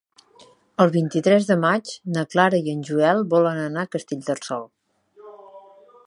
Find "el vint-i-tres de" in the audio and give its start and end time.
0.83-1.57